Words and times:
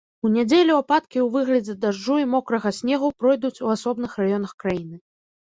У 0.27 0.29
нядзелю 0.35 0.77
ападкі 0.83 1.19
ў 1.23 1.27
выглядзе 1.35 1.75
дажджу 1.83 2.15
і 2.23 2.27
мокрага 2.33 2.73
снегу 2.79 3.13
пройдуць 3.21 3.53
у 3.67 3.71
асобных 3.77 4.19
раёнах 4.25 4.59
краіны. 4.67 4.95